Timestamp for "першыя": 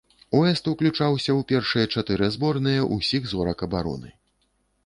1.51-1.85